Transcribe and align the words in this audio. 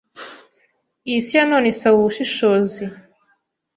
Iyisi 1.07 1.31
ya 1.37 1.43
none 1.49 1.65
isaba 1.73 1.95
ubushishozi 1.99 2.83